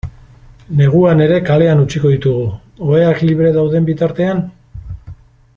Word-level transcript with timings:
Neguan 0.79 1.19
ere 1.25 1.37
kalean 1.49 1.83
utziko 1.83 2.13
ditugu, 2.15 2.47
oheak 2.95 3.23
libre 3.31 3.55
dauden 3.59 3.89
bitartean? 3.93 4.45